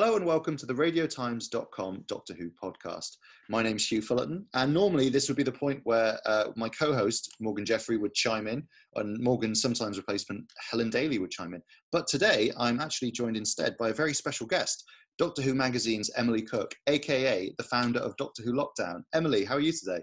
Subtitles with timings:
[0.00, 3.16] Hello and welcome to the radiotimes.com Doctor Who podcast.
[3.48, 6.94] My name's Hugh Fullerton, and normally this would be the point where uh, my co
[6.94, 8.62] host, Morgan Jeffrey, would chime in,
[8.94, 11.60] and Morgan's sometimes replacement, Helen Daly, would chime in.
[11.90, 14.84] But today I'm actually joined instead by a very special guest,
[15.18, 19.02] Doctor Who magazine's Emily Cook, aka the founder of Doctor Who Lockdown.
[19.14, 20.00] Emily, how are you today?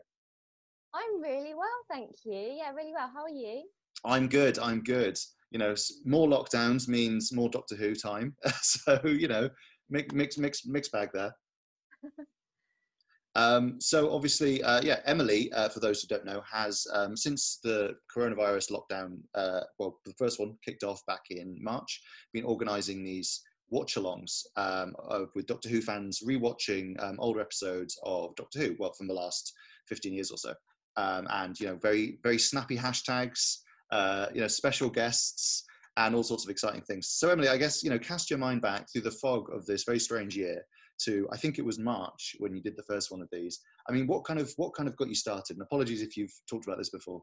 [0.93, 2.57] I'm really well, thank you.
[2.57, 3.09] Yeah, really well.
[3.16, 3.64] How are you?
[4.04, 4.59] I'm good.
[4.59, 5.18] I'm good.
[5.52, 5.73] You know,
[6.04, 8.36] more lockdowns means more Doctor Who time.
[8.62, 9.50] so, you know,
[9.89, 11.34] mix mix mix mix bag there.
[13.35, 17.59] um, so obviously, uh, yeah, Emily, uh, for those who don't know, has um, since
[17.63, 22.02] the coronavirus lockdown, uh, well, the first one kicked off back in March,
[22.34, 28.36] been organising these watch-alongs um, of, with Doctor Who fans rewatching um, older episodes of
[28.36, 29.53] Doctor Who, well, from the last
[29.88, 30.53] 15 years or so,
[30.97, 33.58] um, and you know, very very snappy hashtags,
[33.91, 35.66] uh, you know, special guests
[35.98, 37.09] and all sorts of exciting things.
[37.09, 39.84] So, Emily, I guess you know, cast your mind back through the fog of this
[39.84, 40.61] very strange year
[40.97, 43.59] to I think it was March when you did the first one of these.
[43.89, 45.55] I mean, what kind of what kind of got you started?
[45.55, 47.22] And apologies if you've talked about this before.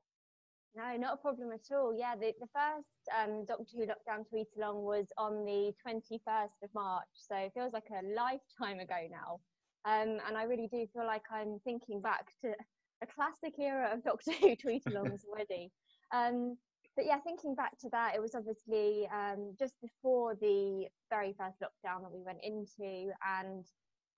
[0.74, 1.94] No, not a problem at all.
[1.94, 6.70] Yeah, the, the first um, Doctor Who lockdown tweet along was on the 21st of
[6.74, 9.40] March, so it feels like a lifetime ago now.
[9.84, 12.54] Um, and I really do feel like I'm thinking back to
[13.02, 15.70] a classic era of Doctor Who tweet alongs already.
[16.14, 16.56] Um,
[16.96, 21.60] but yeah, thinking back to that, it was obviously um, just before the very first
[21.60, 23.64] lockdown that we went into, and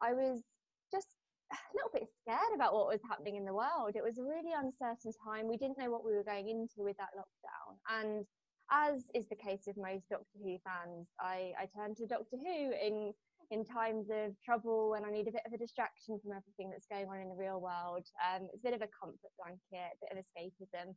[0.03, 0.43] I was
[0.91, 1.09] just
[1.53, 3.95] a little bit scared about what was happening in the world.
[3.95, 5.49] It was a really uncertain time.
[5.49, 8.27] We didn't know what we were going into with that lockdown, and
[8.71, 12.73] as is the case with most Doctor Who fans, I, I turned to Doctor Who
[12.73, 13.13] in
[13.51, 16.87] in times of trouble when I need a bit of a distraction from everything that's
[16.87, 18.09] going on in the real world.
[18.19, 20.97] Um, it's a bit of a comfort blanket, a bit of escapism.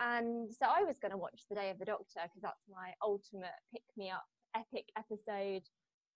[0.00, 2.92] And so I was going to watch The Day of the Doctor because that's my
[3.02, 4.24] ultimate pick me up
[4.56, 5.62] epic episode.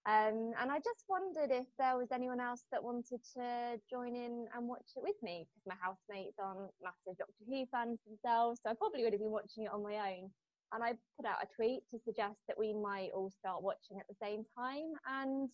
[0.06, 4.46] Um, and I just wondered if there was anyone else that wanted to join in
[4.54, 8.60] and watch it with me because my housemates aren't massive Doctor Who fans themselves.
[8.62, 10.30] So I probably would have been watching it on my own.
[10.72, 14.08] And I put out a tweet to suggest that we might all start watching at
[14.08, 14.96] the same time.
[15.04, 15.50] And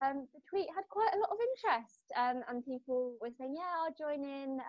[0.00, 2.00] um, the tweet had quite a lot of interest.
[2.16, 4.60] Um, and people were saying, yeah, I'll join in.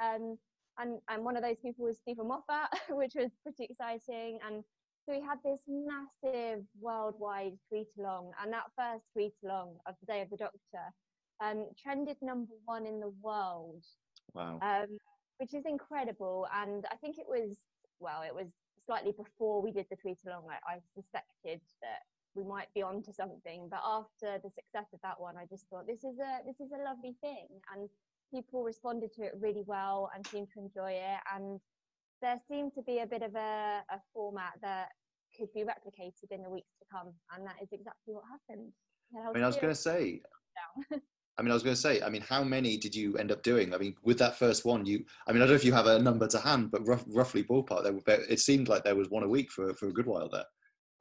[0.80, 4.40] And, and one of those people was Steven Moffat, which was pretty exciting.
[4.48, 4.64] And
[5.06, 10.06] so we had this massive worldwide tweet along, and that first tweet along of the
[10.12, 10.84] Day of the Doctor
[11.44, 13.84] um, trended number one in the world.
[14.34, 14.60] Wow.
[14.62, 14.98] Um,
[15.42, 16.48] which is incredible.
[16.56, 17.58] And I think it was,
[18.00, 18.48] well, it was
[18.86, 22.06] slightly before we did the tweet along, I, I suspected that
[22.36, 23.68] we might be onto something.
[23.70, 26.72] But after the success of that one, I just thought this is a this is
[26.72, 27.48] a lovely thing.
[27.74, 27.90] And
[28.34, 31.20] people responded to it really well and seemed to enjoy it.
[31.36, 31.60] And
[32.22, 34.90] there seemed to be a bit of a, a format that
[35.38, 37.14] could be replicated in the weeks to come.
[37.36, 38.72] And that is exactly what happened.
[39.30, 40.22] I mean, I was going to say,
[41.38, 43.44] I mean, I was going to say, I mean, how many did you end up
[43.44, 43.74] doing?
[43.74, 45.88] I mean, with that first one, you, I mean, I don't know if you have
[45.88, 49.24] a number to hand, but rough, roughly ballpark, there, it seemed like there was one
[49.24, 50.46] a week for, for a good while there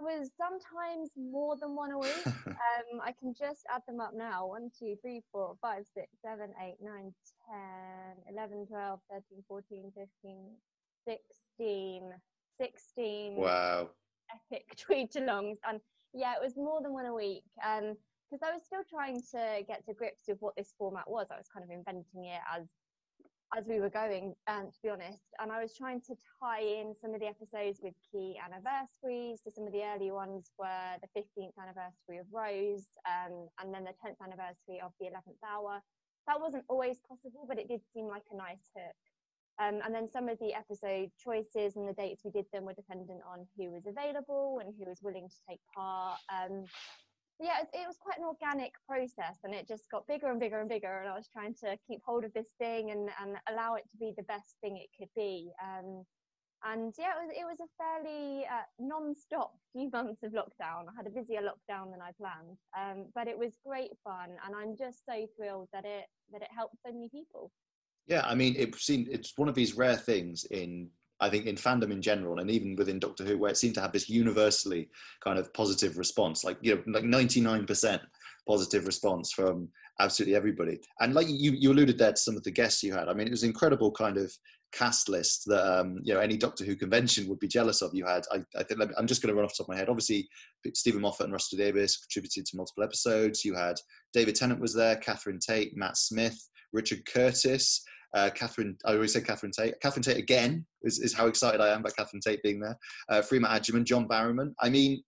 [0.00, 2.26] was sometimes more than one a week.
[2.46, 6.50] um, I can just add them up now 1, 2, 3, 4, 5, 6, 7,
[6.62, 7.14] 8, 9,
[8.26, 10.38] 10, 11, 12, 13, 14, 15,
[11.06, 12.12] 16.
[12.60, 13.88] 16 wow.
[14.30, 15.56] epic tweet alongs.
[15.66, 15.80] And
[16.12, 17.44] yeah, it was more than one a week.
[17.66, 17.96] Um,
[18.30, 21.26] because I was still trying to get to grips with what this format was.
[21.32, 22.62] I was kind of inventing it as
[23.56, 25.24] as we were going, um, to be honest.
[25.40, 29.40] And I was trying to tie in some of the episodes with key anniversaries.
[29.42, 33.84] So some of the early ones were the 15th anniversary of Rose, um, and then
[33.84, 35.82] the 10th anniversary of the 11th hour.
[36.28, 38.94] That wasn't always possible, but it did seem like a nice hook.
[39.58, 42.72] Um, and then some of the episode choices and the dates we did them were
[42.72, 46.18] dependent on who was available and who was willing to take part.
[46.32, 46.64] Um,
[47.40, 50.60] yeah, it, it, was quite an organic process and it just got bigger and bigger
[50.60, 51.00] and bigger.
[51.00, 53.96] And I was trying to keep hold of this thing and, and allow it to
[53.98, 55.50] be the best thing it could be.
[55.62, 56.04] Um,
[56.62, 60.84] and yeah, it was, it was a fairly uh, non-stop few months of lockdown.
[60.88, 64.54] I had a busier lockdown than I planned, um, but it was great fun, and
[64.54, 67.50] I'm just so thrilled that it that it helped so many people.
[68.06, 70.90] Yeah, I mean, it seemed it's one of these rare things in
[71.20, 73.80] I think in fandom in general, and even within Doctor Who, where it seemed to
[73.80, 74.88] have this universally
[75.22, 78.02] kind of positive response, like you know, like ninety nine percent
[78.48, 79.68] positive response from
[80.00, 80.80] absolutely everybody.
[81.00, 83.08] And like you, you alluded there to some of the guests you had.
[83.08, 84.32] I mean, it was an incredible kind of
[84.72, 87.94] cast list that um, you know any Doctor Who convention would be jealous of.
[87.94, 89.76] You had, I, I think, I'm just going to run off the top of my
[89.76, 89.88] head.
[89.88, 90.28] Obviously,
[90.74, 93.44] Steven Moffat and Russell T Davies contributed to multiple episodes.
[93.44, 93.76] You had
[94.12, 97.82] David Tennant was there, Catherine Tate, Matt Smith, Richard Curtis.
[98.14, 99.80] Uh, Catherine, I always say Catherine Tate.
[99.80, 102.76] Catherine Tate again is, is how excited I am about Catherine Tate being there.
[103.08, 104.52] Uh, Freema Agyeman, John Barrowman.
[104.60, 105.02] I mean,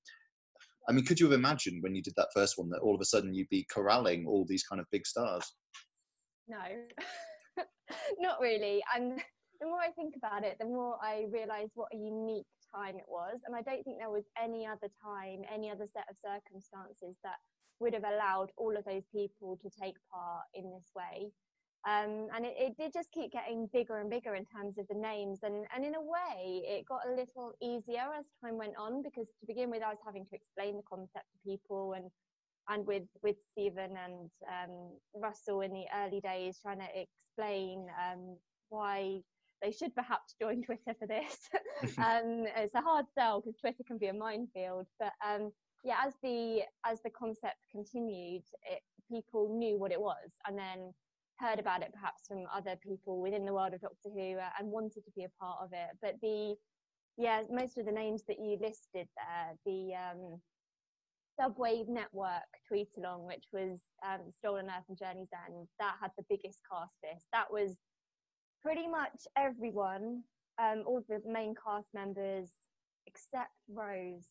[0.89, 3.01] I mean, could you have imagined when you did that first one that all of
[3.01, 5.53] a sudden you'd be corralling all these kind of big stars?
[6.49, 6.59] No,
[8.19, 8.83] not really.
[8.95, 9.21] And
[9.61, 13.05] the more I think about it, the more I realise what a unique time it
[13.09, 13.39] was.
[13.47, 17.37] And I don't think there was any other time, any other set of circumstances that
[17.81, 21.31] would have allowed all of those people to take part in this way.
[21.85, 24.95] Um, and it, it, did just keep getting bigger and bigger in terms of the
[24.95, 25.41] names.
[25.43, 29.27] And, and in a way it got a little easier as time went on because
[29.41, 32.09] to begin with I was having to explain the concept to people and
[32.69, 38.37] and with with Steven and um, Russell in the early days trying to explain um,
[38.69, 39.21] why
[39.63, 41.49] they should perhaps join Twitter for this.
[41.99, 45.53] um, it's a hard sell because Twitter can be a minefield, but um,
[45.85, 50.93] yeah, as the as the concept continued, it, people knew what it was, and then
[51.43, 54.71] heard about it perhaps from other people within the world of Doctor Who uh, and
[54.71, 55.99] wanted to be a part of it.
[56.01, 56.55] But the
[57.19, 60.41] yeah, most of the names that you listed there, the um,
[61.39, 66.25] Subwave Network tweet along, which was um, Stolen Earth and Journey's End, that had the
[66.29, 67.27] biggest cast list.
[67.33, 67.77] That was
[68.63, 70.23] pretty much everyone,
[70.59, 72.49] um, all the main cast members
[73.07, 74.27] except Rose,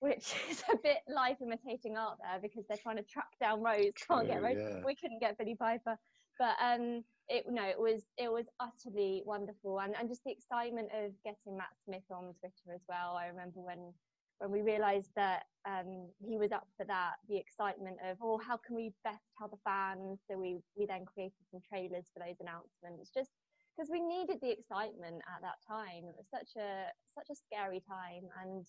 [0.00, 3.92] which is a bit life imitating art there because they're trying to track down Rose,
[4.08, 4.56] can't get Rose.
[4.56, 4.82] Yeah.
[4.86, 5.98] We couldn't get Billie Piper,
[6.38, 10.88] but um, it no, it was it was utterly wonderful, and and just the excitement
[10.94, 13.16] of getting Matt Smith on Twitter as well.
[13.16, 13.92] I remember when
[14.38, 18.58] when we realised that um, he was up for that, the excitement of, oh, how
[18.58, 20.20] can we best tell the fans?
[20.30, 23.30] So we we then created some trailers for those announcements, just
[23.76, 26.04] because we needed the excitement at that time.
[26.08, 28.66] It was such a such a scary time, and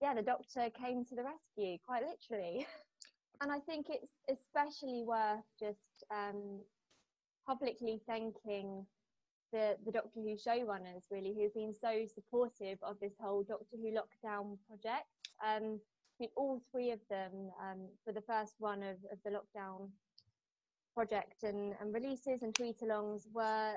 [0.00, 2.66] yeah, the doctor came to the rescue, quite literally.
[3.40, 6.60] and I think it's especially worth just um,
[7.46, 8.86] publicly thanking
[9.52, 13.92] the, the Doctor Who showrunners, really, who've been so supportive of this whole Doctor Who
[13.92, 15.06] lockdown project.
[15.44, 15.80] Um,
[16.20, 19.88] I mean, all three of them um, for the first one of, of the lockdown
[20.94, 23.74] project and, and releases and tweet alongs were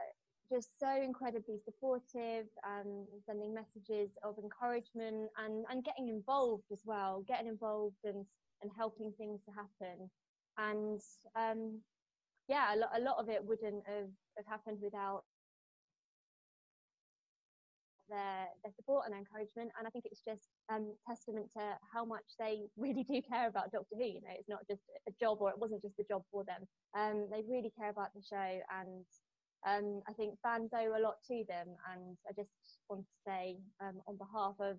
[0.50, 7.24] just so incredibly supportive, um, sending messages of encouragement and, and getting involved as well,
[7.28, 8.26] getting involved and,
[8.62, 10.10] and helping things to happen.
[10.58, 11.02] And
[11.36, 11.80] um,
[12.48, 15.24] yeah, a lot, a lot of it wouldn't have, have happened without
[18.10, 19.72] their, their support and encouragement.
[19.78, 21.64] And I think it's just um, testament to
[21.94, 24.06] how much they really do care about Doctor Who.
[24.06, 26.68] You know, it's not just a job, or it wasn't just a job for them.
[26.98, 29.06] Um, they really care about the show, and
[29.66, 31.68] um, I think fans owe a lot to them.
[31.92, 32.52] And I just
[32.90, 34.78] want to say, um, on behalf of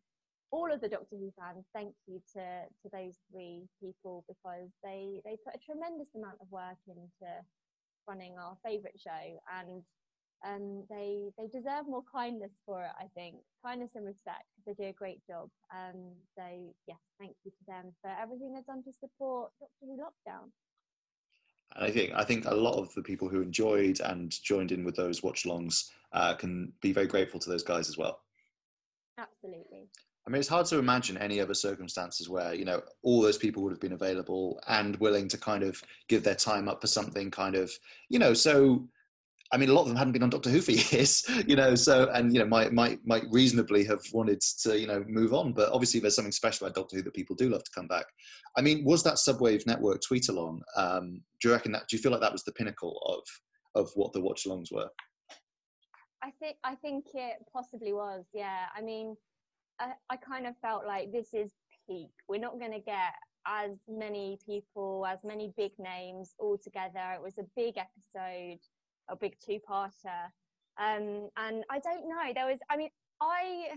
[0.55, 2.47] all of the Doctor Who fans, thank you to
[2.81, 7.31] to those three people because they they put a tremendous amount of work into
[8.07, 9.25] running our favourite show,
[9.59, 9.83] and
[10.47, 12.95] um, they they deserve more kindness for it.
[13.01, 13.37] I think
[13.67, 15.51] kindness and respect because they do a great job.
[15.75, 16.47] Um, so
[16.87, 20.51] yes, thank you to them for everything they've done to support Doctor Who Lockdown.
[21.75, 24.85] And I think I think a lot of the people who enjoyed and joined in
[24.85, 28.21] with those watch-alongs uh, can be very grateful to those guys as well.
[29.19, 29.89] Absolutely.
[30.27, 33.63] I mean, it's hard to imagine any other circumstances where you know all those people
[33.63, 37.31] would have been available and willing to kind of give their time up for something
[37.31, 37.71] kind of
[38.09, 38.89] you know so.
[39.53, 41.77] I mean, a lot of them hadn't been on Doctor Who for years, you know.
[41.77, 45.53] So, and you know, might might might reasonably have wanted to, you know, move on.
[45.53, 48.07] But obviously, there's something special about Doctor Who that people do love to come back.
[48.57, 50.63] I mean, was that Subwave Network tweet along?
[50.77, 51.83] Um, do you reckon that?
[51.89, 54.89] Do you feel like that was the pinnacle of of what the watch alongs were?
[56.25, 58.25] I think I think it possibly was.
[58.33, 58.65] Yeah.
[58.75, 59.15] I mean,
[59.81, 61.53] I, I kind of felt like this is
[61.87, 62.11] peak.
[62.29, 63.13] We're not going to get
[63.47, 67.13] as many people, as many big names all together.
[67.15, 68.61] It was a big episode,
[69.11, 70.31] a big two-parter.
[70.81, 72.33] Um, and I don't know.
[72.35, 72.91] There was, I mean,
[73.21, 73.69] I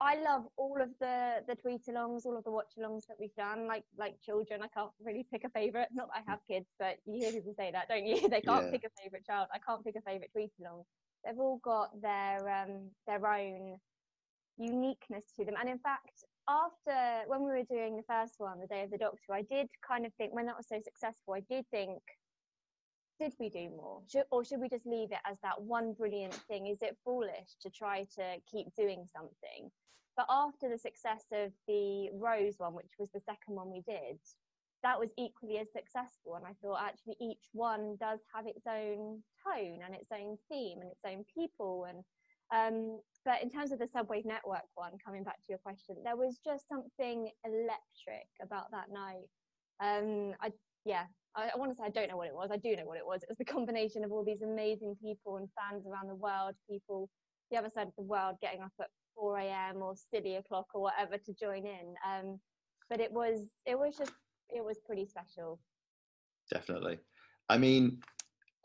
[0.00, 3.34] I love all of the the tweet alongs, all of the watch alongs that we've
[3.36, 3.66] done.
[3.66, 5.88] Like like children, I can't really pick a favorite.
[5.92, 8.28] Not that I have kids, but you hear people say that, don't you?
[8.28, 8.70] they can't yeah.
[8.70, 9.48] pick a favorite child.
[9.52, 10.82] I can't pick a favorite tweet along.
[11.24, 13.78] They've all got their um their own
[14.58, 15.54] uniqueness to them.
[15.58, 18.98] And in fact, after when we were doing the first one, the Day of the
[18.98, 22.00] Doctor, I did kind of think when that was so successful, I did think,
[23.18, 24.02] did we do more?
[24.10, 26.66] Should, or should we just leave it as that one brilliant thing?
[26.66, 29.70] Is it foolish to try to keep doing something?
[30.16, 34.18] But after the success of the Rose one, which was the second one we did,
[34.82, 36.34] that was equally as successful.
[36.34, 40.78] And I thought actually each one does have its own tone and its own theme
[40.80, 41.86] and its own people.
[41.88, 42.04] And
[42.52, 46.16] um, but in terms of the Subwave Network one, coming back to your question, there
[46.16, 49.28] was just something electric about that night.
[49.80, 50.52] Um, I
[50.84, 52.50] yeah, I, I want to say I don't know what it was.
[52.52, 53.22] I do know what it was.
[53.22, 57.08] It was the combination of all these amazing people and fans around the world, people
[57.50, 59.76] the other side of the world getting up at 4 a.m.
[59.82, 61.94] or city o'clock or whatever to join in.
[62.06, 62.40] Um,
[62.90, 64.12] but it was it was just
[64.50, 65.58] it was pretty special.
[66.50, 66.98] Definitely.
[67.48, 68.00] I mean,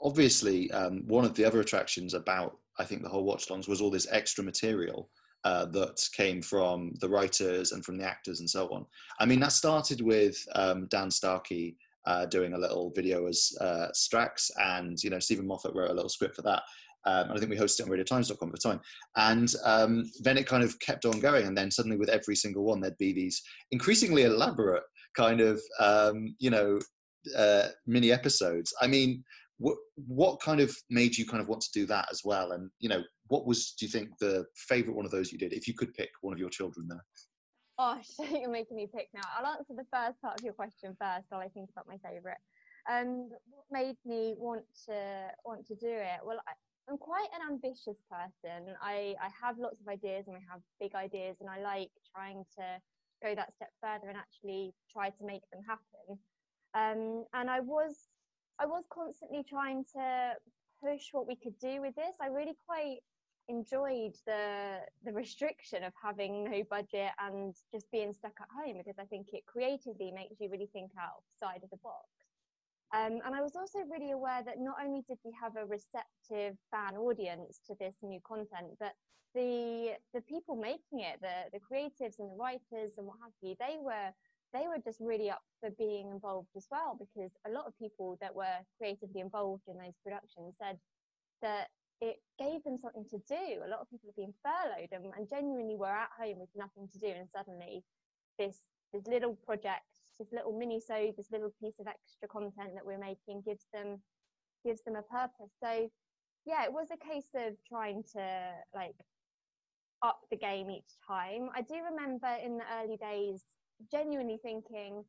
[0.01, 3.91] obviously, um, one of the other attractions about I think the whole watch-alongs was all
[3.91, 5.09] this extra material
[5.43, 8.85] uh, that came from the writers and from the actors and so on.
[9.19, 13.87] I mean, that started with um, Dan Starkey uh, doing a little video as uh,
[13.93, 16.63] Strax, and you know Steven Moffat wrote a little script for that.
[17.05, 18.81] Um, and I think we hosted it on RadioTimes.com at the time.
[19.15, 22.63] And um, then it kind of kept on going, and then suddenly with every single
[22.63, 24.83] one, there'd be these increasingly elaborate
[25.15, 26.79] kind of um, you know
[27.37, 28.73] uh, mini episodes.
[28.81, 29.23] I mean,
[29.59, 32.51] what kind of made you kind of want to do that as well?
[32.51, 35.53] And you know, what was do you think the favorite one of those you did?
[35.53, 37.05] If you could pick one of your children there.
[37.79, 39.23] Gosh, you're making me pick now.
[39.37, 42.37] I'll answer the first part of your question first while I think about my favourite.
[42.89, 46.19] Um, what made me want to want to do it?
[46.25, 46.51] Well, I,
[46.89, 48.75] I'm quite an ambitious person.
[48.81, 52.43] I, I have lots of ideas and I have big ideas, and I like trying
[52.57, 52.81] to
[53.21, 56.17] go that step further and actually try to make them happen.
[56.73, 58.09] Um, and I was
[58.59, 60.33] I was constantly trying to
[60.83, 62.15] push what we could do with this.
[62.21, 62.99] I really quite
[63.47, 68.99] enjoyed the the restriction of having no budget and just being stuck at home because
[68.99, 72.05] I think it creatively makes you really think outside of the box.
[72.93, 76.57] Um, and I was also really aware that not only did we have a receptive
[76.71, 78.93] fan audience to this new content, but
[79.35, 83.55] the the people making it, the the creatives and the writers and what have you,
[83.59, 84.11] they were
[84.53, 88.17] they were just really up for being involved as well because a lot of people
[88.21, 90.77] that were creatively involved in those productions said
[91.41, 91.67] that
[92.01, 93.61] it gave them something to do.
[93.65, 96.87] A lot of people have been furloughed and, and genuinely were at home with nothing
[96.91, 97.83] to do, and suddenly
[98.37, 98.63] this
[98.93, 99.85] this little project,
[100.17, 103.99] this little mini so this little piece of extra content that we're making gives them
[104.65, 105.51] gives them a purpose.
[105.61, 105.89] So
[106.45, 108.95] yeah, it was a case of trying to like
[110.01, 111.49] up the game each time.
[111.53, 113.43] I do remember in the early days
[113.91, 115.03] genuinely thinking,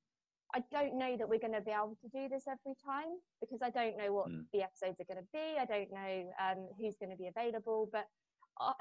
[0.55, 3.61] I don't know that we're going to be able to do this every time because
[3.62, 4.43] I don't know what mm.
[4.53, 5.59] the episodes are going to be.
[5.61, 7.89] I don't know um, who's going to be available.
[7.93, 8.07] But
[8.61, 8.73] uh,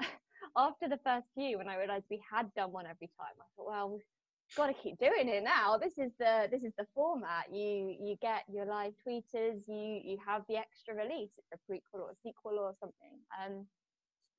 [0.56, 3.68] after the first few, when I realised we had done one every time, I thought,
[3.68, 5.78] well, we've got to keep doing it now.
[5.78, 7.46] This is the this is the format.
[7.52, 9.62] You you get your live tweeters.
[9.68, 11.30] You you have the extra release.
[11.38, 13.14] It's a prequel or a sequel or something.
[13.38, 13.66] Um,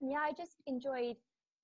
[0.01, 1.15] yeah, I just enjoyed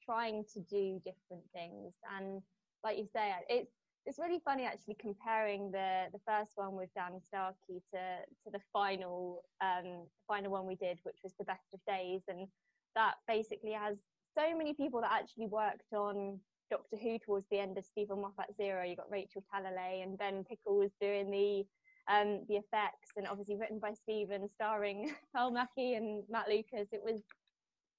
[0.03, 2.41] trying to do different things and
[2.87, 3.71] like you say, it's
[4.05, 8.01] it's really funny actually comparing the the first one with Dan Starkey to
[8.43, 12.47] to the final um, final one we did, which was the best of days, and
[12.95, 13.97] that basically has
[14.37, 16.39] so many people that actually worked on
[16.71, 18.87] Doctor Who towards the end of Steven Moffat's era.
[18.87, 21.65] You got Rachel Talalay and Ben Pickles doing the
[22.09, 26.87] um, the effects, and obviously written by Steven, starring Pearl Mackie and Matt Lucas.
[26.93, 27.21] It was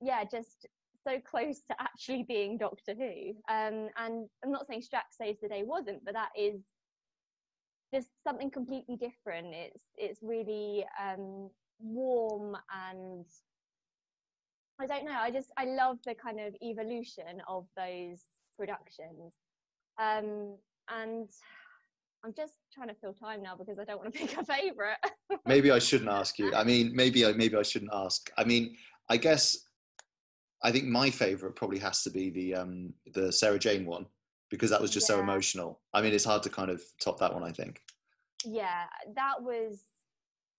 [0.01, 0.67] yeah, just
[1.09, 3.31] so close to actually being Doctor Who.
[3.53, 6.61] Um, and I'm not saying Strax Saves the Day wasn't, but that is
[7.95, 9.55] just something completely different.
[9.55, 11.51] It's it's really um,
[11.81, 12.57] warm
[12.91, 13.25] and
[14.81, 15.19] I don't know.
[15.19, 18.25] I just I love the kind of evolution of those
[18.59, 19.33] productions.
[20.01, 20.57] Um,
[20.91, 21.29] and
[22.25, 24.99] I'm just trying to fill time now because I don't want to pick a favorite.
[25.47, 26.55] maybe I shouldn't ask you.
[26.55, 28.31] I mean, maybe I maybe I shouldn't ask.
[28.37, 28.77] I mean,
[29.09, 29.57] I guess
[30.63, 34.07] I think my favorite probably has to be the um, the Sarah Jane one
[34.51, 35.17] because that was just yeah.
[35.17, 35.81] so emotional.
[35.95, 37.43] I mean, it's hard to kind of top that one.
[37.43, 37.81] I think.
[38.45, 38.85] Yeah,
[39.15, 39.85] that was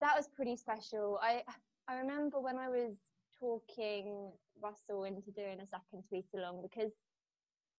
[0.02, 1.20] that was pretty special.
[1.22, 1.44] I
[1.88, 2.96] I remember when I was
[3.40, 6.92] talking Russell into doing a second tweet along because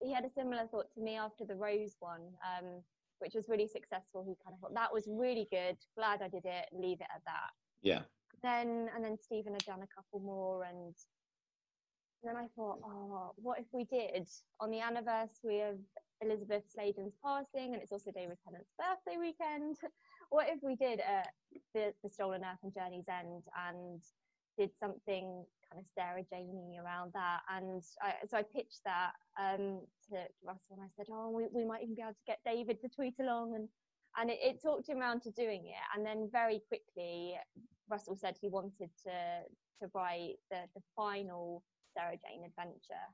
[0.02, 2.82] he had a similar thought to me after the Rose one, um,
[3.18, 4.24] which was really successful.
[4.26, 5.76] He kind of thought that was really good.
[5.96, 6.66] Glad I did it.
[6.72, 7.50] Leave it at that.
[7.82, 8.00] Yeah.
[8.42, 10.94] Then and then Steven had done a couple more, and
[12.22, 14.28] and then I thought, oh, what if we did
[14.60, 15.76] on the anniversary of
[16.20, 19.76] Elizabeth Sladen's passing, and it's also David Tennant's birthday weekend.
[20.32, 21.26] What if we did uh,
[21.74, 24.00] the, the Stolen Earth and Journey's End and
[24.56, 27.40] did something kind of Sarah Janey around that?
[27.50, 31.48] And I, so I pitched that um, to, to Russell, and I said, oh, we,
[31.52, 33.68] we might even be able to get David to tweet along, and
[34.18, 35.82] and it, it talked him around to doing it.
[35.96, 37.34] And then very quickly,
[37.88, 39.16] Russell said he wanted to
[39.80, 43.06] to write the the final Sarah Jane adventure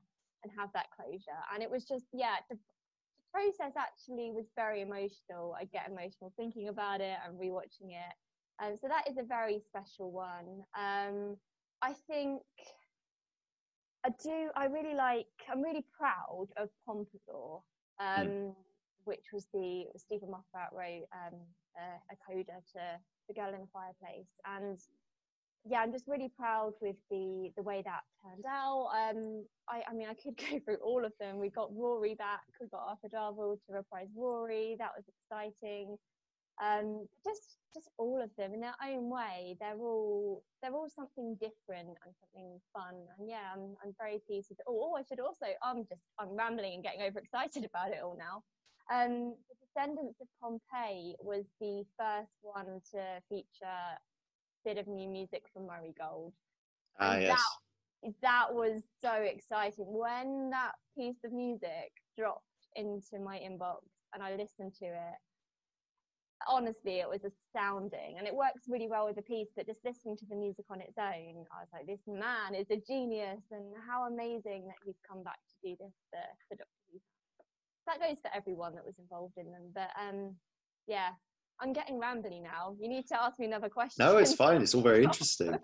[0.43, 1.41] and have that closure.
[1.53, 5.55] And it was just, yeah, the, the process actually was very emotional.
[5.59, 8.13] I get emotional thinking about it and rewatching it.
[8.63, 10.63] Um, so that is a very special one.
[10.77, 11.37] Um,
[11.81, 12.41] I think
[14.05, 14.49] I do.
[14.55, 15.27] I really like.
[15.51, 17.61] I'm really proud of Pompadour,
[17.99, 18.55] um, mm.
[19.03, 21.39] which was the Steven Moffat wrote um,
[21.77, 22.79] a, a coda to
[23.27, 24.79] The Girl in the Fireplace, and
[25.65, 28.89] yeah, I'm just really proud with the the way that turned out.
[28.93, 31.39] Um, I, I, mean, I could go through all of them.
[31.39, 32.41] We got Rory back.
[32.59, 34.75] We got Arthur Darvill to reprise Rory.
[34.79, 35.97] That was exciting.
[36.63, 39.55] Um, just just all of them in their own way.
[39.59, 42.95] They're all they're all something different and something fun.
[43.19, 44.65] And yeah, I'm I'm very pleased with it.
[44.67, 48.41] Oh, I should also I'm just I'm rambling and getting overexcited about it all now.
[48.89, 53.99] Um, the Descendants of Pompeii was the first one to feature a
[54.65, 56.33] bit of new music from Murray Gold.
[56.99, 57.29] Ah, yes.
[57.29, 57.66] That,
[58.21, 59.85] that was so exciting.
[59.87, 62.43] When that piece of music dropped
[62.75, 63.81] into my inbox
[64.13, 65.17] and I listened to it,
[66.47, 68.15] honestly, it was astounding.
[68.17, 70.81] And it works really well with the piece, but just listening to the music on
[70.81, 74.99] its own, I was like, this man is a genius, and how amazing that he's
[75.07, 77.01] come back to do this for, for Doctor.
[77.87, 79.71] That goes for everyone that was involved in them.
[79.73, 80.35] But um,
[80.87, 81.09] yeah,
[81.59, 82.75] I'm getting rambly now.
[82.79, 84.05] You need to ask me another question.
[84.05, 84.61] No, it's fine.
[84.61, 85.57] It's all very interesting.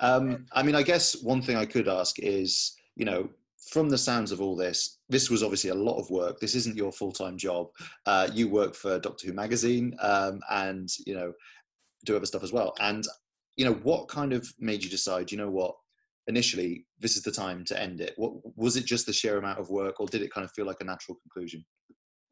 [0.00, 3.28] um, I mean, I guess one thing I could ask is, you know,
[3.70, 6.40] from the sounds of all this, this was obviously a lot of work.
[6.40, 7.68] This isn't your full time job.
[8.06, 11.32] Uh, you work for Doctor Who magazine, um, and you know,
[12.04, 12.74] do other stuff as well.
[12.80, 13.06] And
[13.56, 15.30] you know, what kind of made you decide?
[15.30, 15.74] You know what?
[16.28, 18.12] Initially, this is the time to end it.
[18.16, 18.84] What was it?
[18.84, 21.18] Just the sheer amount of work, or did it kind of feel like a natural
[21.22, 21.64] conclusion?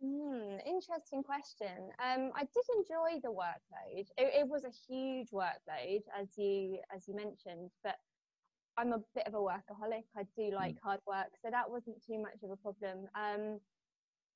[0.04, 1.90] Mm, interesting question.
[1.98, 4.06] Um, I did enjoy the workload.
[4.18, 7.96] It, it was a huge workload, as you as you mentioned, but
[8.76, 10.04] I'm a bit of a workaholic.
[10.16, 10.82] I do like mm.
[10.82, 13.06] hard work, so that wasn't too much of a problem.
[13.14, 13.58] Um,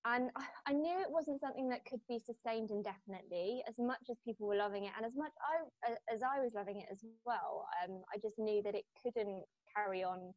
[0.06, 3.62] and I, I knew it wasn't something that could be sustained indefinitely.
[3.68, 6.80] As much as people were loving it, and as much I, as I was loving
[6.80, 9.44] it as well, um, I just knew that it couldn't
[9.76, 10.32] carry on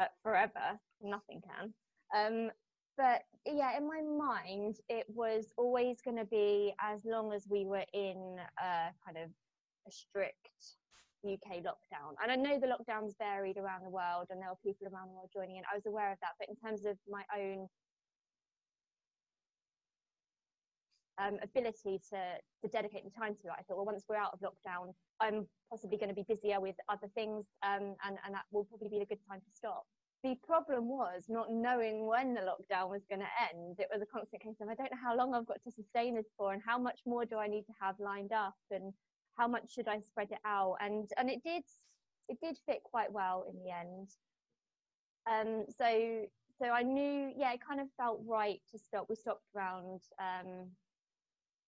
[0.00, 0.78] uh, forever.
[1.02, 1.74] Nothing can.
[2.14, 2.50] Um,
[2.96, 7.64] but yeah, in my mind, it was always going to be as long as we
[7.64, 9.30] were in a kind of
[9.86, 10.50] a strict
[11.24, 12.14] UK lockdown.
[12.22, 15.14] And I know the lockdowns varied around the world and there were people around the
[15.14, 15.62] world joining in.
[15.70, 16.32] I was aware of that.
[16.38, 17.68] But in terms of my own
[21.18, 22.20] um, ability to,
[22.62, 25.46] to dedicate the time to it, I thought, well, once we're out of lockdown, I'm
[25.70, 29.00] possibly going to be busier with other things um, and, and that will probably be
[29.00, 29.84] a good time to stop.
[30.26, 33.76] The problem was not knowing when the lockdown was going to end.
[33.78, 36.16] It was a constant case of I don't know how long I've got to sustain
[36.16, 38.92] this for and how much more do I need to have lined up and
[39.38, 40.78] how much should I spread it out?
[40.80, 41.62] And and it did
[42.28, 44.08] it did fit quite well in the end.
[45.30, 46.26] Um, so
[46.60, 49.06] so I knew, yeah, it kind of felt right to stop.
[49.08, 50.70] We stopped around um,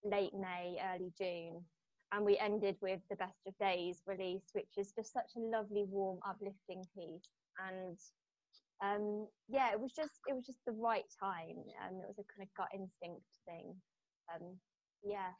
[0.02, 1.62] late May, early June,
[2.10, 5.84] and we ended with the Best of Days release, which is just such a lovely,
[5.88, 7.28] warm, uplifting piece.
[7.64, 7.98] And
[8.84, 12.26] um, yeah, it was just it was just the right time, and it was a
[12.34, 13.74] kind of gut instinct thing.
[14.34, 14.56] Um,
[15.02, 15.30] yeah.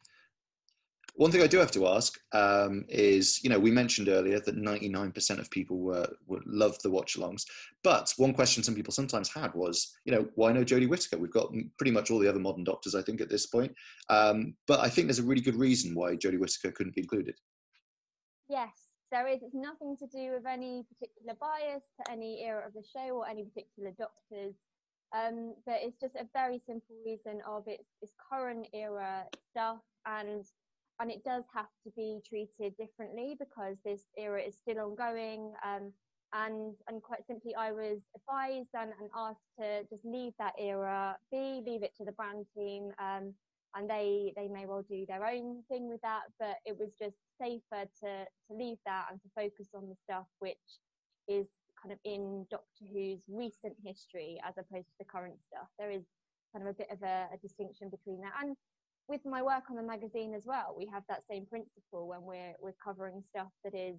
[1.15, 4.57] One thing I do have to ask um, is, you know, we mentioned earlier that
[4.57, 7.43] 99% of people were, were love the watch-alongs,
[7.83, 11.19] but one question some people sometimes had was, you know, why no Jodie Whittaker?
[11.19, 13.73] We've got pretty much all the other modern doctors, I think, at this point.
[14.09, 17.35] Um, but I think there's a really good reason why Jodie Whittaker couldn't be included.
[18.49, 19.43] Yes, there is.
[19.43, 23.29] It's nothing to do with any particular bias to any era of the show or
[23.29, 24.55] any particular doctors.
[25.17, 30.45] Um, but it's just a very simple reason of its, its current era stuff and
[31.01, 35.53] and it does have to be treated differently because this era is still ongoing.
[35.65, 35.93] Um,
[36.35, 41.17] and and quite simply, I was advised and, and asked to just leave that era
[41.31, 43.33] be, leave it to the brand team, um,
[43.75, 46.23] and they they may well do their own thing with that.
[46.39, 50.27] But it was just safer to to leave that and to focus on the stuff
[50.39, 50.57] which
[51.29, 51.47] is
[51.81, 55.69] kind of in Doctor Who's recent history as opposed to the current stuff.
[55.79, 56.03] There is
[56.53, 58.57] kind of a bit of a, a distinction between that, and
[59.09, 62.55] with my work on the magazine as well, we have that same principle when we're
[62.61, 63.97] we're covering stuff that is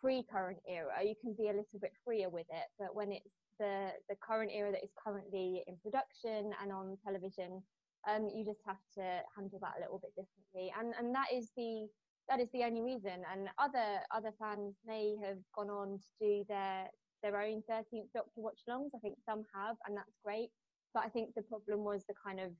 [0.00, 0.92] pre-current era.
[1.04, 4.50] You can be a little bit freer with it, but when it's the the current
[4.54, 7.62] era that is currently in production and on television,
[8.06, 10.72] um, you just have to handle that a little bit differently.
[10.78, 11.88] And and that is the
[12.28, 13.22] that is the only reason.
[13.32, 16.88] And other other fans may have gone on to do their
[17.22, 18.90] their own 13th Doctor watch-alongs.
[18.94, 20.50] I think some have, and that's great.
[20.94, 22.52] But I think the problem was the kind of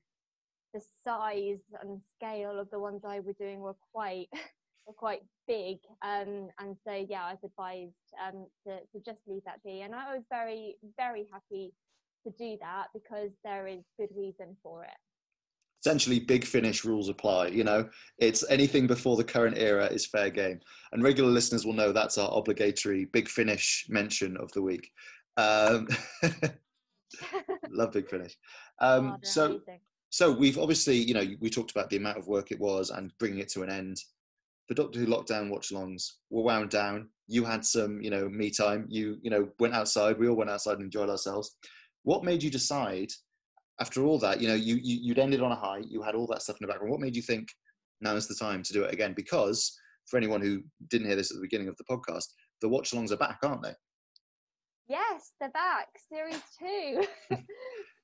[0.73, 4.27] the size and scale of the ones I were doing were quite
[4.85, 5.77] were quite big.
[6.01, 7.93] Um, and so yeah, I was advised
[8.25, 9.81] um, to, to just leave that be.
[9.81, 11.73] And I was very, very happy
[12.23, 14.97] to do that because there is good reason for it.
[15.85, 17.47] Essentially, big finish rules apply.
[17.47, 17.87] You know,
[18.17, 20.59] it's anything before the current era is fair game.
[20.91, 24.89] And regular listeners will know that's our obligatory big finish mention of the week.
[25.37, 25.87] Um,
[27.69, 28.35] love big finish.
[28.79, 32.27] Um, oh, so, amazing so we've obviously, you know, we talked about the amount of
[32.27, 33.97] work it was and bringing it to an end.
[34.69, 37.09] The Doctor Who lockdown watch longs were wound down.
[37.27, 38.85] You had some, you know, me time.
[38.89, 40.17] You, you know, went outside.
[40.17, 41.55] We all went outside and enjoyed ourselves.
[42.03, 43.11] What made you decide
[43.79, 44.41] after all that?
[44.41, 45.81] You know, you, you you'd ended on a high.
[45.87, 46.91] You had all that stuff in the background.
[46.91, 47.49] What made you think
[48.01, 49.13] now is the time to do it again?
[49.15, 52.25] Because for anyone who didn't hear this at the beginning of the podcast,
[52.61, 53.73] the watch alongs are back, aren't they?
[54.87, 55.87] Yes, they're back.
[56.09, 57.03] Series two.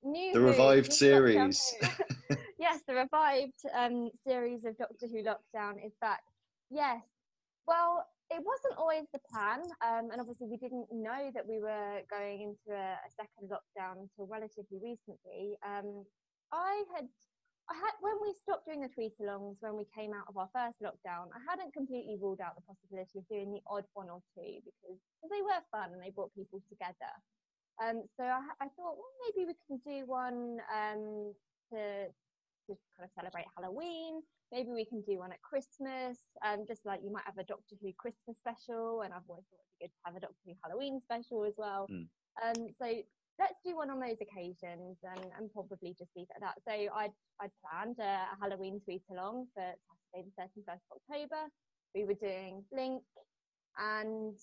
[0.03, 1.73] New the revived series.
[2.59, 6.19] yes, the revived um, series of Doctor Who Lockdown is back.
[6.69, 7.01] Yes.
[7.67, 12.01] Well, it wasn't always the plan, um, and obviously we didn't know that we were
[12.09, 15.53] going into a, a second lockdown until relatively recently.
[15.61, 16.05] Um,
[16.51, 17.05] I had
[17.69, 20.49] I had when we stopped doing the tweet alongs when we came out of our
[20.51, 24.19] first lockdown, I hadn't completely ruled out the possibility of doing the odd one or
[24.35, 24.99] two because
[25.31, 27.13] they were fun and they brought people together.
[27.81, 31.33] Um, so I, I, thought, well, maybe we can do one um,
[31.71, 32.11] to
[32.67, 34.21] to kind of celebrate Halloween.
[34.51, 37.75] Maybe we can do one at Christmas, um, just like you might have a Doctor
[37.81, 40.53] Who Christmas special, and I've always thought it'd be good to have a Doctor Who
[40.63, 41.87] Halloween special as well.
[41.89, 42.07] Mm.
[42.41, 42.87] Um, so
[43.39, 46.57] let's do one on those occasions and, and probably just leave it at that.
[46.67, 49.63] So I'd, I'd planned a, a Halloween tweet along for
[50.13, 51.41] Saturday the 31st of October.
[51.95, 53.03] We were doing Blink
[53.77, 54.37] and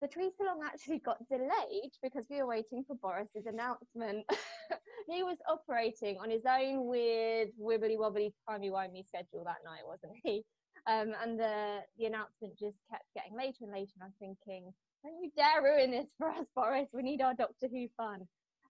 [0.00, 4.24] the tweet along actually got delayed because we were waiting for Boris's announcement.
[5.08, 10.12] he was operating on his own weird wibbly wobbly timey wimey schedule that night, wasn't
[10.22, 10.44] he?
[10.86, 13.92] Um, and the the announcement just kept getting later and later.
[13.96, 14.72] And I was thinking,
[15.04, 16.88] don't you dare ruin this for us, Boris.
[16.92, 18.26] We need our Doctor Who fun.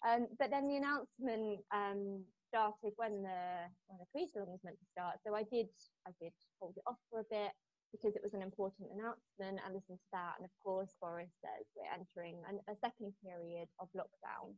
[0.06, 4.92] Um, but then the announcement um, started when the when the along was meant to
[4.92, 5.16] start.
[5.26, 5.68] So I did
[6.06, 7.52] I did hold it off for a bit
[7.92, 10.38] because it was an important announcement I listened to that.
[10.38, 14.54] And of course, Boris says we're entering an, a second period of lockdown.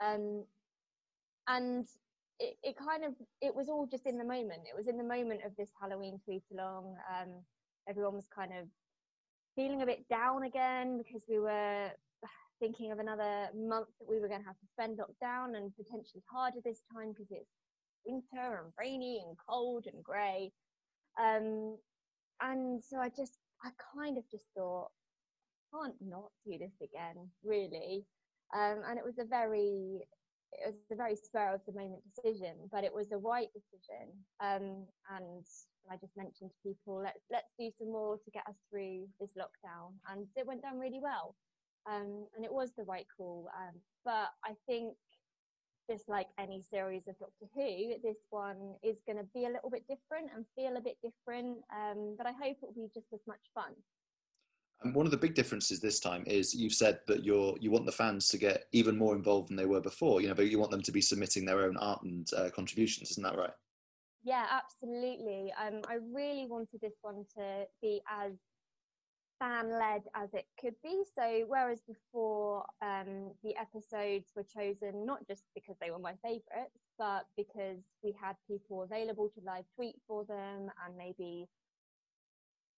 [0.00, 0.44] Um,
[1.48, 1.86] and
[2.38, 4.62] it, it kind of it was all just in the moment.
[4.68, 6.94] It was in the moment of this Halloween tweet along.
[7.10, 7.28] Um,
[7.88, 8.68] everyone was kind of
[9.56, 11.90] feeling a bit down again because we were
[12.60, 15.72] thinking of another month that we were going to have to spend locked down and
[15.76, 17.50] potentially harder this time because it's
[18.06, 20.52] winter and rainy and cold and grey.
[21.20, 21.76] Um,
[22.40, 24.90] and so I just, I kind of just thought,
[25.72, 28.04] can't not do this again, really.
[28.54, 30.00] Um, and it was a very,
[30.52, 34.12] it was a very spur of the moment decision, but it was a right decision.
[34.40, 35.44] Um, and
[35.90, 39.32] I just mentioned to people, let's let's do some more to get us through this
[39.36, 41.34] lockdown, and it went down really well.
[41.86, 43.48] Um, and it was the right call.
[43.56, 44.94] Um, but I think
[45.88, 49.70] just like any series of Doctor Who, this one is going to be a little
[49.70, 51.58] bit different and feel a bit different.
[51.72, 53.72] Um, but I hope it will be just as much fun.
[54.82, 57.84] And one of the big differences this time is you've said that you're you want
[57.84, 60.20] the fans to get even more involved than they were before.
[60.20, 63.10] You know, but you want them to be submitting their own art and uh, contributions.
[63.10, 63.50] Isn't that right?
[64.22, 65.52] Yeah, absolutely.
[65.60, 68.32] Um, I really wanted this one to be as
[69.38, 71.02] fan led as it could be.
[71.16, 76.78] So, whereas before um, the episodes were chosen not just because they were my favourites,
[76.98, 81.48] but because we had people available to live tweet for them, and maybe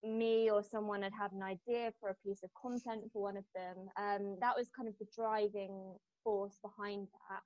[0.03, 3.45] me or someone had had an idea for a piece of content for one of
[3.55, 3.77] them.
[3.97, 7.43] Um, that was kind of the driving force behind that.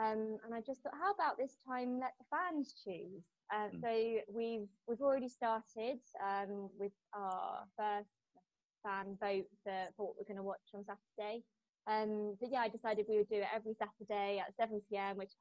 [0.00, 3.24] Um, and I just thought, how about this time let the fans choose?
[3.52, 3.80] Uh, mm.
[3.80, 8.10] So we've we've already started um, with our first
[8.84, 11.42] fan vote for, for what we're going to watch on Saturday.
[11.88, 15.32] Um, but yeah, I decided we would do it every Saturday at 7 pm, which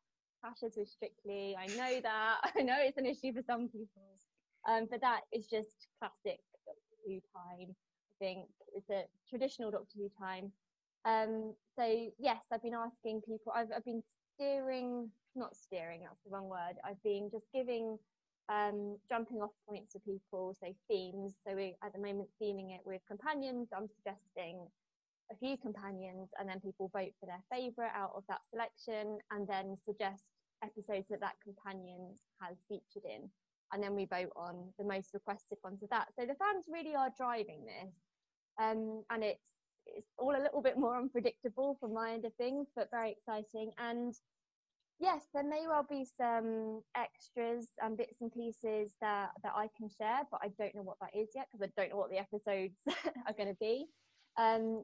[0.41, 1.55] clashes with Strictly.
[1.59, 2.37] I know that.
[2.55, 4.01] I know it's an issue for some people.
[4.67, 7.69] Um, but that is just classic Doctor Who time.
[7.71, 10.51] I think it's a traditional Doctor Who time.
[11.05, 13.53] Um, so yes, I've been asking people.
[13.55, 14.03] I've, I've been
[14.35, 16.01] steering, not steering.
[16.01, 16.75] That's the wrong word.
[16.83, 17.97] I've been just giving
[18.49, 21.35] um, jumping off points for people, so themes.
[21.45, 23.69] So we at the moment theming it with companions.
[23.75, 24.67] I'm suggesting
[25.31, 29.47] a few companions, and then people vote for their favourite out of that selection, and
[29.47, 30.23] then suggest
[30.63, 33.29] episodes that that companion has featured in,
[33.73, 36.07] and then we vote on the most requested ones of that.
[36.17, 37.93] So the fans really are driving this,
[38.61, 39.43] um, and it's
[39.85, 43.71] it's all a little bit more unpredictable from my end of things, but very exciting
[43.77, 44.13] and
[44.99, 49.89] yes, there may well be some extras and bits and pieces that, that I can
[49.89, 52.17] share, but I don't know what that is yet because I don't know what the
[52.17, 52.75] episodes
[53.27, 53.85] are going to be.
[54.37, 54.83] Um,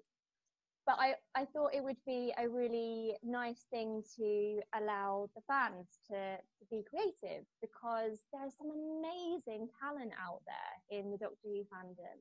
[0.85, 5.87] but I, I thought it would be a really nice thing to allow the fans
[6.09, 11.63] to, to be creative because there's some amazing talent out there in the Doctor Who
[11.71, 12.19] fandom.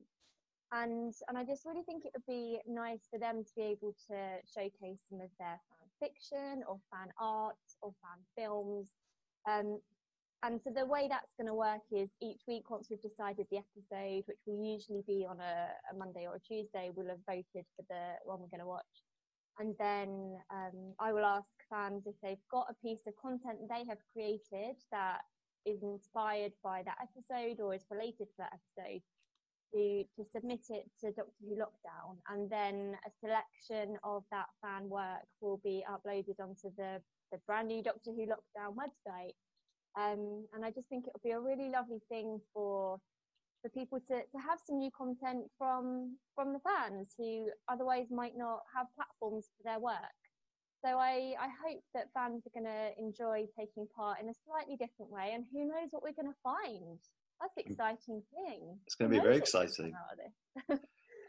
[0.71, 3.93] And, and I just really think it would be nice for them to be able
[4.09, 8.87] to showcase some of their fan fiction or fan art or fan films.
[9.47, 9.79] Um,
[10.43, 13.63] and so the way that's going to work is each week, once we've decided the
[13.63, 17.65] episode, which will usually be on a, a Monday or a Tuesday, we'll have voted
[17.75, 18.93] for the one we're going to watch.
[19.59, 23.85] And then um, I will ask fans if they've got a piece of content they
[23.87, 25.21] have created that
[25.65, 29.01] is inspired by that episode or is related to that episode
[29.73, 32.17] to, to submit it to Doctor Who Lockdown.
[32.29, 37.01] And then a selection of that fan work will be uploaded onto the,
[37.31, 39.35] the brand new Doctor Who Lockdown website.
[39.99, 42.99] Um, and I just think it'll be a really lovely thing for
[43.61, 48.37] for people to, to have some new content from from the fans who otherwise might
[48.37, 50.17] not have platforms for their work.
[50.83, 54.75] So I, I hope that fans are going to enjoy taking part in a slightly
[54.75, 56.99] different way, and who knows what we're going to find.
[57.39, 57.71] That's mm.
[57.71, 58.77] exciting thing.
[58.85, 59.93] It's going to be very exciting.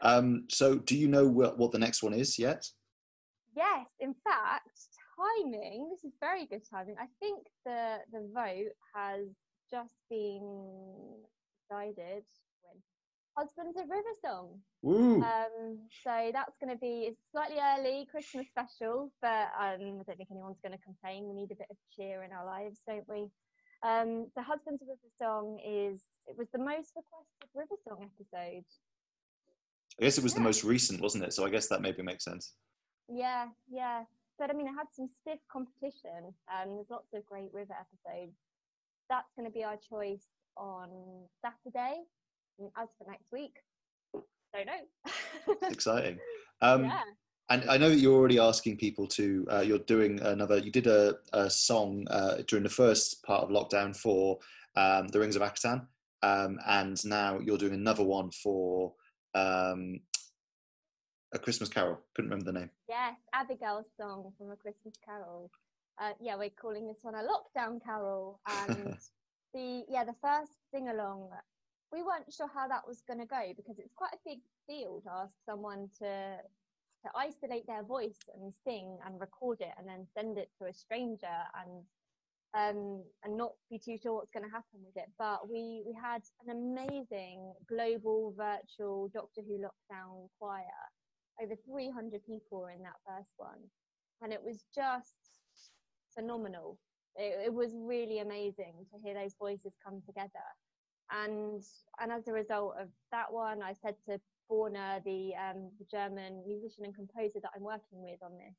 [0.01, 2.67] um, so, do you know what, what the next one is yet?
[3.55, 4.77] Yes, in fact,
[5.15, 5.89] timing.
[5.89, 6.95] This is very good timing.
[6.99, 9.27] I think the the vote has
[9.71, 11.17] just been
[11.69, 12.23] decided
[12.61, 12.77] when
[13.37, 14.59] Husbands of River Song.
[15.23, 20.17] Um, so that's going to be it's slightly early Christmas special, but um, I don't
[20.17, 21.27] think anyone's going to complain.
[21.27, 23.29] We need a bit of cheer in our lives, don't we?
[23.83, 28.65] Um, the Husbands of River Song is it was the most requested River Song episode.
[29.99, 30.39] I guess it was yeah.
[30.39, 31.33] the most recent, wasn't it?
[31.33, 32.53] So I guess that maybe makes sense.
[33.07, 34.03] Yeah, yeah.
[34.37, 36.33] But I mean, it had some stiff competition.
[36.51, 38.35] Um, there's lots of great river episodes.
[39.09, 40.89] That's going to be our choice on
[41.41, 42.01] Saturday.
[42.59, 43.57] And as for next week,
[44.55, 45.53] don't know.
[45.61, 46.19] it's exciting.
[46.61, 47.01] Um, yeah.
[47.49, 49.45] And I know that you're already asking people to.
[49.51, 50.57] Uh, you're doing another.
[50.57, 54.39] You did a, a song uh, during the first part of lockdown for
[54.75, 55.85] um, the Rings of Akhaten,
[56.23, 58.93] um, and now you're doing another one for
[59.35, 59.99] um,
[61.35, 61.99] a Christmas Carol.
[62.15, 62.69] Couldn't remember the name.
[62.87, 65.51] Yes, Abigail's song from A Christmas Carol.
[66.01, 68.97] Uh, yeah, we're calling this one a lockdown carol, and
[69.53, 71.29] the yeah the first sing along.
[71.91, 75.01] We weren't sure how that was going to go because it's quite a big deal
[75.05, 76.37] to ask someone to
[77.03, 80.73] to isolate their voice and sing and record it and then send it to a
[80.73, 81.83] stranger and
[82.57, 85.09] um, and not be too sure what's going to happen with it.
[85.19, 90.63] But we we had an amazing global virtual Doctor Who lockdown choir
[91.41, 93.59] over 300 people were in that first one.
[94.21, 95.15] And it was just
[96.13, 96.77] phenomenal.
[97.15, 100.47] It, it, was really amazing to hear those voices come together.
[101.11, 101.61] And
[102.01, 104.19] and as a result of that one i said to
[104.49, 108.57] Borna, the um, the german musician and composer that i'm working with on this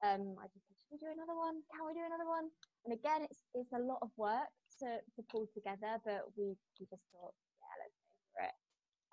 [0.00, 1.64] um, i just said should we do another one?
[1.72, 2.48] Can we do another one?
[2.84, 4.48] And again it's it's a lot of work
[4.80, 8.56] to to pull together but we we just thought yeah let's go for it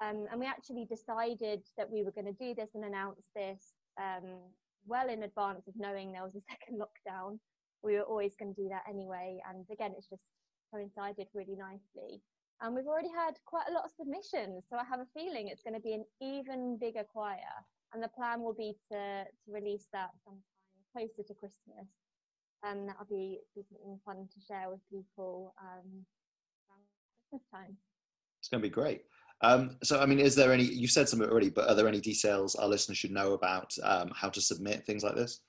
[0.01, 3.73] um, and we actually decided that we were going to do this and announce this
[3.99, 4.41] um,
[4.87, 7.37] well in advance of knowing there was a second lockdown.
[7.83, 9.39] We were always going to do that anyway.
[9.47, 10.23] And again, it's just
[10.73, 12.21] coincided really nicely.
[12.61, 14.65] And we've already had quite a lot of submissions.
[14.69, 17.53] So I have a feeling it's going to be an even bigger choir.
[17.93, 20.41] And the plan will be to, to release that sometime
[20.93, 21.89] closer to Christmas.
[22.63, 26.05] And that'll be, be something fun to share with people um,
[26.69, 26.85] around
[27.29, 27.77] Christmas time.
[28.39, 29.05] It's going to be great.
[29.43, 31.99] Um, so, I mean, is there any, you said some already, but are there any
[31.99, 35.41] details our listeners should know about um, how to submit things like this?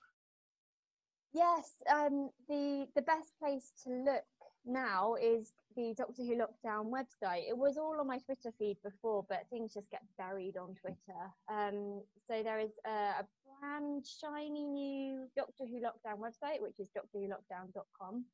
[1.35, 4.25] Yes, um, the, the best place to look
[4.65, 7.49] now is the Doctor Who Lockdown website.
[7.49, 11.23] It was all on my Twitter feed before, but things just get buried on Twitter.
[11.51, 13.27] Um, so there is a, a
[13.61, 18.25] brand shiny new Doctor Who Lockdown website, which is doctorwholockdown.com.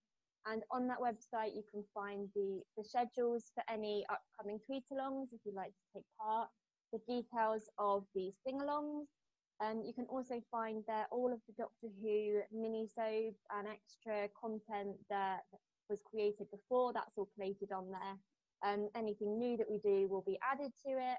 [0.51, 5.29] And on that website, you can find the, the schedules for any upcoming tweet alongs
[5.33, 6.49] if you'd like to take part,
[6.93, 9.07] the details of the sing alongs.
[9.61, 14.97] Um, you can also find there all of the Doctor Who mini-sodes and extra content
[15.11, 15.41] that
[15.91, 16.93] was created before.
[16.93, 18.17] That's all collated on there.
[18.65, 21.19] Um, anything new that we do will be added to it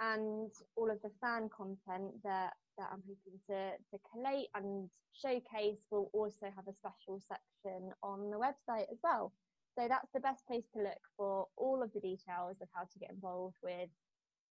[0.00, 5.86] and all of the fan content that, that I'm hoping to, to collate and showcase
[5.90, 9.32] will also have a special section on the website as well.
[9.78, 12.98] So that's the best place to look for all of the details of how to
[12.98, 13.88] get involved with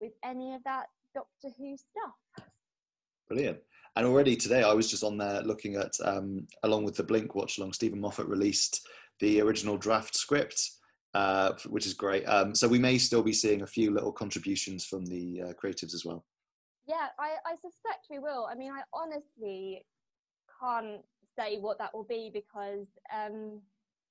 [0.02, 2.48] with any of that Doctor Who stuff.
[3.28, 3.60] Brilliant.
[3.96, 7.36] And already today, I was just on there looking at, um, along with the Blink
[7.36, 8.86] watch along, Steven Moffat released
[9.20, 10.72] the original draft script
[11.14, 12.24] uh, which is great.
[12.26, 15.94] Um, so we may still be seeing a few little contributions from the uh, creatives
[15.94, 16.26] as well.
[16.88, 18.48] Yeah, I, I suspect we will.
[18.52, 19.86] I mean, I honestly
[20.60, 21.02] can't
[21.38, 23.62] say what that will be because um,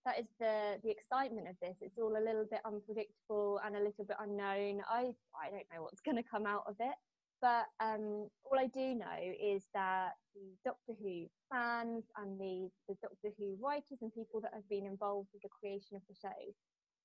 [0.05, 1.77] that is the the excitement of this.
[1.81, 4.81] It's all a little bit unpredictable and a little bit unknown.
[4.89, 6.97] I I don't know what's going to come out of it.
[7.43, 12.95] But um, all I do know is that the Doctor Who fans and the, the
[13.03, 16.31] Doctor Who writers and people that have been involved with the creation of the show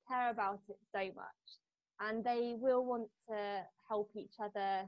[0.08, 1.48] care about it so much.
[2.00, 4.88] And they will want to help each other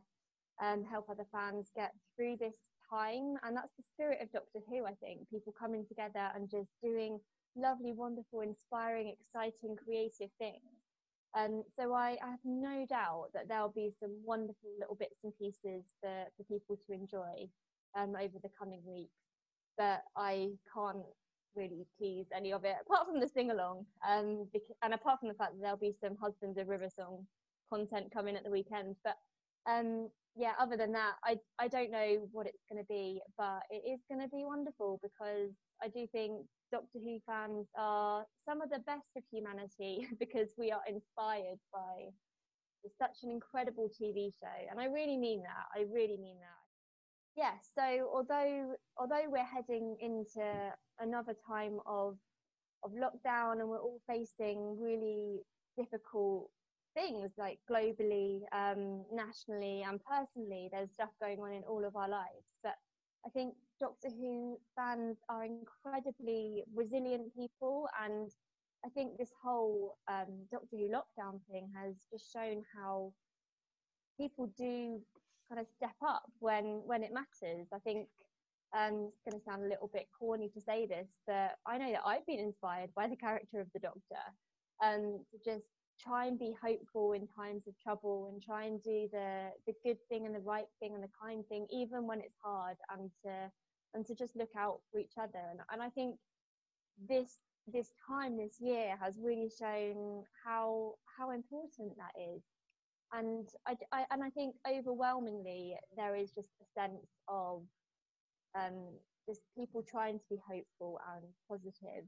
[0.64, 2.56] um, help other fans get through this
[2.90, 3.36] time.
[3.44, 5.30] And that's the spirit of Doctor Who, I think.
[5.30, 7.20] People coming together and just doing
[7.56, 10.80] lovely, wonderful, inspiring, exciting, creative things.
[11.38, 15.32] Um, so I, I, have no doubt that there'll be some wonderful little bits and
[15.38, 17.48] pieces for, for people to enjoy
[17.96, 19.14] um, over the coming weeks.
[19.78, 21.06] But I can't
[21.56, 23.86] really tease any of it, apart from the sing along.
[24.08, 24.48] Um,
[24.82, 27.28] and apart from the fact that there'll be some Husbands of River Song
[27.72, 28.96] content coming at the weekend.
[29.04, 29.18] But
[29.70, 33.60] um, yeah, other than that, I, I don't know what it's going to be, but
[33.70, 35.52] it is going to be wonderful because
[35.84, 40.72] I do think Doctor Who fans are some of the best of humanity because we
[40.72, 42.08] are inspired by
[42.98, 44.60] such an incredible TV show.
[44.72, 45.68] And I really mean that.
[45.76, 46.64] I really mean that.
[47.36, 52.16] Yeah, so although although we're heading into another time of
[52.84, 55.40] of lockdown and we're all facing really
[55.78, 56.50] difficult
[56.94, 60.70] things like globally, um, nationally, and personally.
[60.72, 62.46] There's stuff going on in all of our lives.
[62.64, 62.76] But
[63.26, 68.30] I think Doctor Who fans are incredibly resilient people, and
[68.86, 73.14] I think this whole um, Doctor Who lockdown thing has just shown how
[74.18, 75.00] people do
[75.50, 77.68] kind of step up when when it matters.
[77.74, 78.08] I think
[78.78, 81.92] um, it's going to sound a little bit corny to say this, but I know
[81.92, 84.22] that I've been inspired by the character of the Doctor
[84.84, 85.66] um, to just
[86.02, 89.98] try and be hopeful in times of trouble and try and do the the good
[90.10, 93.52] thing and the right thing and the kind thing even when it's hard and to
[93.94, 95.42] and to just look out for each other.
[95.52, 96.16] And, and i think
[97.10, 97.40] this
[97.72, 102.42] this time this year has really shown how how important that is.
[103.14, 107.64] And I, I and i think overwhelmingly there is just a sense of
[108.56, 108.88] um
[109.28, 112.06] just people trying to be hopeful and positive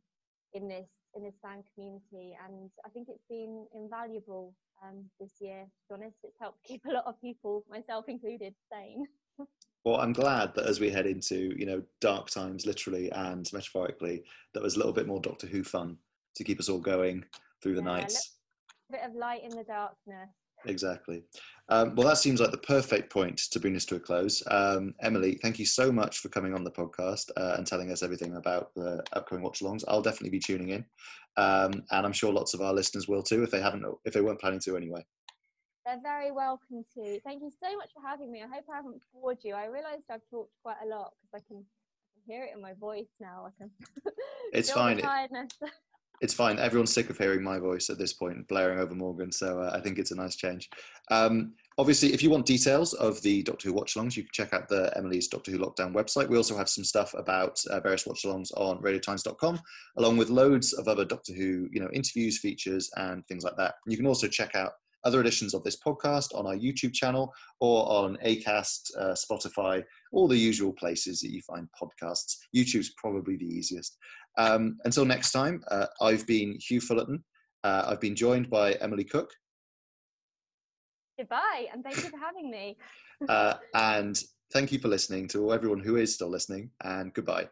[0.54, 5.64] in this in this fan community and I think it's been invaluable um, this year
[5.64, 6.18] to be honest.
[6.24, 9.06] It's helped keep a lot of people myself included sane.
[9.84, 14.24] Well i'm glad that as we head into you know dark times literally and metaphorically
[14.54, 15.98] that was a little bit more doctor who fun
[16.36, 17.26] to keep us all going
[17.64, 18.38] through the yeah, nights.
[18.90, 20.30] a bit of light in the darkness
[20.66, 21.24] Exactly.
[21.70, 24.44] Um, well, that seems like the perfect point to bring this to a close.
[24.48, 28.04] Um, Emily, thank you so much for coming on the podcast uh, and telling us
[28.04, 29.84] everything about the upcoming watch alongs.
[29.88, 30.86] I'll definitely be tuning in,
[31.38, 34.22] um, and I'm sure lots of our listeners will too if they haven't, if they
[34.22, 35.06] weren't planning to anyway.
[35.86, 37.20] They're very welcome to.
[37.22, 38.44] Thank you so much for having me.
[38.44, 39.56] I hope I haven't bored you.
[39.56, 42.62] I realised I've talked quite a lot because I can, I can hear it in
[42.62, 43.48] my voice now.
[43.48, 43.72] I can.
[44.54, 45.02] it's fine.
[46.22, 46.60] it's fine.
[46.60, 49.32] Everyone's sick of hearing my voice at this point, blaring over Morgan.
[49.32, 50.70] So uh, I think it's a nice change.
[51.10, 54.70] Um, obviously, if you want details of the Doctor Who watch-alongs, you can check out
[54.70, 56.30] the Emily's Doctor Who Lockdown website.
[56.30, 59.60] We also have some stuff about uh, various watch-alongs on RadioTimes.com,
[59.98, 63.76] along with loads of other Doctor Who, you know, interviews, features, and things like that.
[63.88, 67.90] You can also check out other editions of this podcast on our YouTube channel or
[67.92, 72.36] on Acast, uh, Spotify, all the usual places that you find podcasts.
[72.56, 73.98] YouTube's probably the easiest.
[74.38, 77.24] Um, until next time, uh, I've been Huw Fullerton.
[77.64, 79.32] Uh, I've been joined by Emily Cook.
[81.18, 82.78] Goodbye, and thank you for having me.
[83.30, 84.22] uh, and
[84.54, 87.48] thank you for listening to everyone who is still listening, and goodbye.